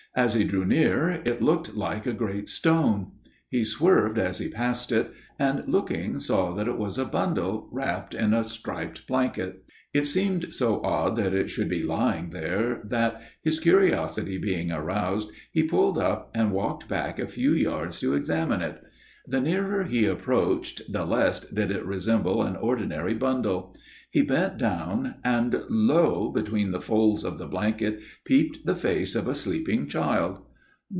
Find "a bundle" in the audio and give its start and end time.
6.97-7.69